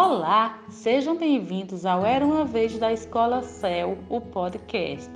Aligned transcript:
Olá, 0.00 0.62
sejam 0.68 1.16
bem-vindos 1.16 1.84
ao 1.84 2.06
Era 2.06 2.24
uma 2.24 2.44
Vez 2.44 2.78
da 2.78 2.92
Escola 2.92 3.42
Céu, 3.42 3.98
o 4.08 4.20
podcast. 4.20 5.10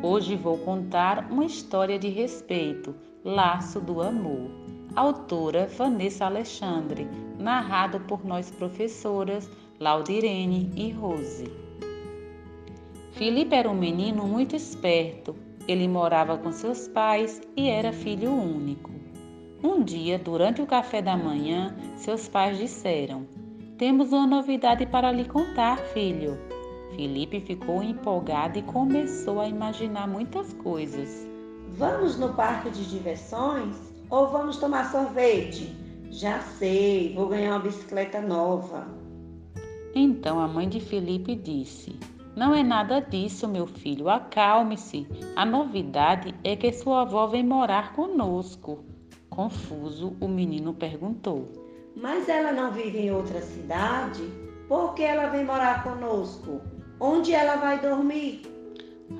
Hoje 0.00 0.36
vou 0.36 0.58
contar 0.58 1.26
uma 1.28 1.44
história 1.44 1.98
de 1.98 2.08
respeito, 2.08 2.94
Laço 3.24 3.80
do 3.80 4.00
Amor. 4.00 4.48
Autora 4.94 5.66
Vanessa 5.76 6.26
Alexandre, 6.26 7.08
narrado 7.36 7.98
por 7.98 8.24
nós 8.24 8.48
professoras 8.48 9.50
Laudirene 9.80 10.70
e 10.76 10.92
Rose. 10.92 11.52
Felipe 13.10 13.56
era 13.56 13.68
um 13.68 13.74
menino 13.74 14.24
muito 14.24 14.54
esperto. 14.54 15.34
Ele 15.66 15.88
morava 15.88 16.38
com 16.38 16.52
seus 16.52 16.86
pais 16.86 17.42
e 17.56 17.68
era 17.68 17.92
filho 17.92 18.30
único. 18.30 18.92
Um 19.64 19.82
dia, 19.82 20.16
durante 20.16 20.62
o 20.62 20.66
café 20.66 21.02
da 21.02 21.16
manhã, 21.16 21.74
seus 21.96 22.28
pais 22.28 22.56
disseram: 22.56 23.41
temos 23.82 24.12
uma 24.12 24.28
novidade 24.28 24.86
para 24.86 25.10
lhe 25.10 25.24
contar, 25.24 25.76
filho. 25.76 26.38
Felipe 26.94 27.40
ficou 27.40 27.82
empolgado 27.82 28.56
e 28.56 28.62
começou 28.62 29.40
a 29.40 29.48
imaginar 29.48 30.06
muitas 30.06 30.52
coisas. 30.52 31.26
Vamos 31.70 32.16
no 32.16 32.32
parque 32.32 32.70
de 32.70 32.88
diversões 32.88 33.76
ou 34.08 34.28
vamos 34.28 34.58
tomar 34.58 34.88
sorvete? 34.92 35.74
Já 36.12 36.38
sei, 36.38 37.12
vou 37.12 37.26
ganhar 37.26 37.54
uma 37.54 37.58
bicicleta 37.58 38.20
nova. 38.20 38.86
Então 39.96 40.38
a 40.38 40.46
mãe 40.46 40.68
de 40.68 40.78
Felipe 40.78 41.34
disse: 41.34 41.98
Não 42.36 42.54
é 42.54 42.62
nada 42.62 43.00
disso, 43.00 43.48
meu 43.48 43.66
filho, 43.66 44.08
acalme-se. 44.08 45.08
A 45.34 45.44
novidade 45.44 46.32
é 46.44 46.54
que 46.54 46.72
sua 46.72 47.02
avó 47.02 47.26
vem 47.26 47.44
morar 47.44 47.94
conosco. 47.94 48.84
Confuso, 49.28 50.16
o 50.20 50.28
menino 50.28 50.72
perguntou: 50.72 51.71
mas 51.96 52.28
ela 52.28 52.52
não 52.52 52.72
vive 52.72 52.98
em 52.98 53.12
outra 53.12 53.40
cidade? 53.40 54.22
Por 54.68 54.94
que 54.94 55.02
ela 55.02 55.28
vem 55.28 55.44
morar 55.44 55.82
conosco? 55.82 56.60
Onde 56.98 57.32
ela 57.32 57.56
vai 57.56 57.80
dormir? 57.80 58.42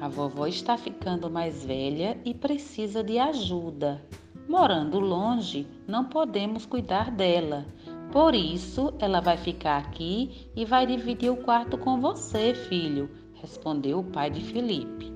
A 0.01 0.09
vovó 0.09 0.47
está 0.47 0.79
ficando 0.79 1.31
mais 1.31 1.65
velha 1.65 2.19
e 2.25 2.33
precisa 2.33 3.05
de 3.05 3.19
ajuda. 3.19 4.03
Morando 4.49 4.99
longe, 4.99 5.67
não 5.87 6.07
podemos 6.07 6.65
cuidar 6.65 7.11
dela. 7.11 7.67
Por 8.11 8.35
isso, 8.35 8.93
ela 8.99 9.21
vai 9.21 9.37
ficar 9.37 9.79
aqui 9.79 10.51
e 10.57 10.65
vai 10.65 10.87
dividir 10.87 11.31
o 11.31 11.37
quarto 11.37 11.77
com 11.79 12.01
você, 12.01 12.55
filho, 12.55 13.11
respondeu 13.35 14.01
o 14.01 14.05
pai 14.05 14.31
de 14.31 14.43
Felipe. 14.43 15.13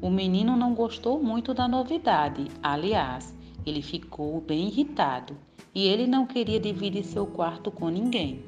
O 0.00 0.10
menino 0.10 0.56
não 0.56 0.74
gostou 0.74 1.22
muito 1.22 1.52
da 1.52 1.68
novidade. 1.68 2.46
Aliás, 2.62 3.34
ele 3.66 3.82
ficou 3.82 4.40
bem 4.40 4.68
irritado 4.68 5.36
e 5.74 5.86
ele 5.86 6.06
não 6.06 6.26
queria 6.26 6.58
dividir 6.58 7.04
seu 7.04 7.26
quarto 7.26 7.70
com 7.70 7.88
ninguém. 7.88 8.44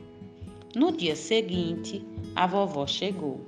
No 0.75 0.91
dia 0.91 1.15
seguinte, 1.15 2.05
a 2.35 2.47
vovó 2.47 2.87
chegou. 2.87 3.41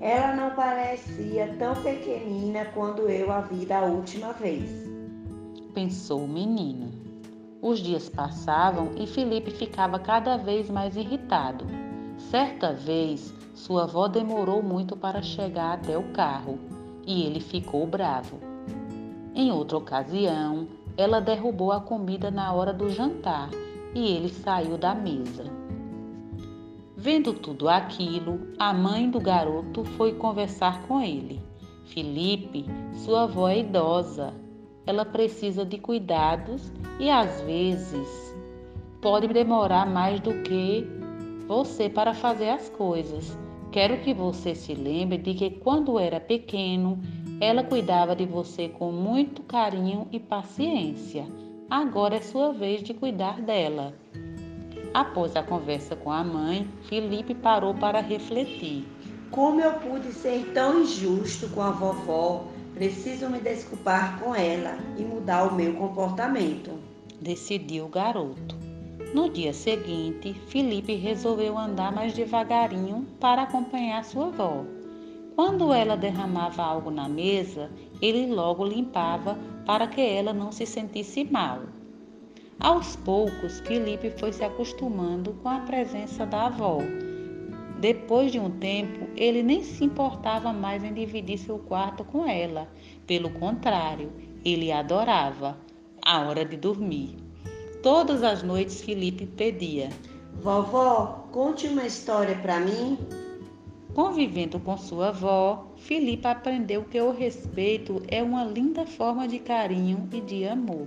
Ela 0.00 0.34
não 0.34 0.54
parecia 0.56 1.54
tão 1.58 1.74
pequenina 1.76 2.64
quando 2.74 3.08
eu 3.08 3.30
a 3.30 3.42
vi 3.42 3.64
da 3.66 3.82
última 3.82 4.32
vez, 4.32 4.68
pensou 5.72 6.24
o 6.24 6.28
menino. 6.28 6.90
Os 7.60 7.78
dias 7.78 8.08
passavam 8.08 8.90
e 8.96 9.06
Felipe 9.06 9.50
ficava 9.50 9.98
cada 9.98 10.36
vez 10.36 10.68
mais 10.68 10.96
irritado. 10.96 11.64
Certa 12.18 12.72
vez, 12.72 13.32
sua 13.54 13.84
avó 13.84 14.08
demorou 14.08 14.62
muito 14.62 14.96
para 14.96 15.22
chegar 15.22 15.74
até 15.74 15.96
o 15.96 16.12
carro 16.12 16.58
e 17.06 17.22
ele 17.22 17.40
ficou 17.40 17.86
bravo. 17.86 18.38
Em 19.34 19.50
outra 19.52 19.78
ocasião, 19.78 20.66
ela 20.96 21.20
derrubou 21.20 21.72
a 21.72 21.80
comida 21.80 22.30
na 22.30 22.52
hora 22.52 22.72
do 22.72 22.90
jantar 22.90 23.50
e 23.94 24.06
ele 24.14 24.28
saiu 24.28 24.76
da 24.76 24.94
mesa. 24.94 25.44
Vendo 26.96 27.34
tudo 27.34 27.68
aquilo, 27.68 28.40
a 28.58 28.72
mãe 28.72 29.10
do 29.10 29.20
garoto 29.20 29.84
foi 29.84 30.12
conversar 30.14 30.82
com 30.82 31.00
ele. 31.00 31.40
Felipe, 31.86 32.64
sua 32.94 33.24
avó 33.24 33.48
é 33.48 33.58
idosa. 33.58 34.32
Ela 34.86 35.04
precisa 35.04 35.64
de 35.64 35.78
cuidados 35.78 36.72
e 37.00 37.10
às 37.10 37.40
vezes 37.42 38.08
pode 39.00 39.26
demorar 39.28 39.84
mais 39.84 40.20
do 40.20 40.42
que 40.42 40.86
você 41.46 41.88
para 41.88 42.14
fazer 42.14 42.50
as 42.50 42.68
coisas. 42.68 43.36
Quero 43.72 43.98
que 43.98 44.14
você 44.14 44.54
se 44.54 44.74
lembre 44.74 45.18
de 45.18 45.34
que 45.34 45.50
quando 45.50 45.98
era 45.98 46.20
pequeno, 46.20 47.00
ela 47.42 47.64
cuidava 47.64 48.14
de 48.14 48.24
você 48.24 48.68
com 48.68 48.92
muito 48.92 49.42
carinho 49.42 50.06
e 50.12 50.20
paciência. 50.20 51.26
Agora 51.68 52.14
é 52.14 52.20
sua 52.20 52.52
vez 52.52 52.84
de 52.84 52.94
cuidar 52.94 53.40
dela. 53.40 53.92
Após 54.94 55.34
a 55.34 55.42
conversa 55.42 55.96
com 55.96 56.12
a 56.12 56.22
mãe, 56.22 56.68
Felipe 56.88 57.34
parou 57.34 57.74
para 57.74 58.00
refletir. 58.00 58.86
Como 59.32 59.60
eu 59.60 59.72
pude 59.72 60.12
ser 60.12 60.52
tão 60.54 60.82
injusto 60.82 61.48
com 61.48 61.62
a 61.62 61.72
vovó? 61.72 62.44
Preciso 62.74 63.28
me 63.28 63.40
desculpar 63.40 64.20
com 64.20 64.32
ela 64.32 64.78
e 64.96 65.02
mudar 65.02 65.42
o 65.42 65.56
meu 65.56 65.74
comportamento. 65.74 66.70
Decidiu 67.20 67.86
o 67.86 67.88
garoto. 67.88 68.54
No 69.12 69.28
dia 69.28 69.52
seguinte, 69.52 70.32
Felipe 70.46 70.94
resolveu 70.94 71.58
andar 71.58 71.90
mais 71.90 72.12
devagarinho 72.12 73.04
para 73.18 73.42
acompanhar 73.42 74.04
sua 74.04 74.28
avó. 74.28 74.64
Quando 75.34 75.72
ela 75.72 75.96
derramava 75.96 76.62
algo 76.62 76.90
na 76.90 77.08
mesa, 77.08 77.70
ele 78.00 78.26
logo 78.26 78.64
limpava 78.64 79.38
para 79.64 79.86
que 79.86 80.00
ela 80.00 80.32
não 80.32 80.52
se 80.52 80.66
sentisse 80.66 81.24
mal. 81.24 81.60
Aos 82.60 82.96
poucos, 82.96 83.60
Felipe 83.60 84.10
foi 84.10 84.32
se 84.32 84.44
acostumando 84.44 85.32
com 85.42 85.48
a 85.48 85.60
presença 85.60 86.26
da 86.26 86.46
avó. 86.46 86.78
Depois 87.80 88.30
de 88.30 88.38
um 88.38 88.50
tempo, 88.50 89.08
ele 89.16 89.42
nem 89.42 89.64
se 89.64 89.84
importava 89.84 90.52
mais 90.52 90.84
em 90.84 90.94
dividir 90.94 91.38
seu 91.38 91.58
quarto 91.58 92.04
com 92.04 92.24
ela. 92.24 92.68
Pelo 93.06 93.30
contrário, 93.30 94.12
ele 94.44 94.70
adorava 94.70 95.58
a 96.00 96.20
hora 96.20 96.44
de 96.44 96.56
dormir. 96.56 97.16
Todas 97.82 98.22
as 98.22 98.42
noites, 98.42 98.82
Felipe 98.82 99.26
pedia: 99.26 99.88
Vovó, 100.34 101.26
conte 101.32 101.66
uma 101.66 101.84
história 101.84 102.36
para 102.36 102.60
mim. 102.60 102.96
Convivendo 103.94 104.58
com 104.58 104.76
sua 104.78 105.08
avó, 105.08 105.66
Filipa 105.76 106.30
aprendeu 106.30 106.82
que 106.84 106.98
o 106.98 107.10
respeito 107.10 108.02
é 108.08 108.22
uma 108.22 108.42
linda 108.42 108.86
forma 108.86 109.28
de 109.28 109.38
carinho 109.38 110.08
e 110.12 110.20
de 110.20 110.46
amor. 110.46 110.86